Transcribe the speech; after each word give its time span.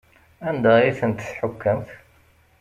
Anda 0.47 0.71
ay 0.77 0.91
tent-tḥukkemt? 0.99 1.89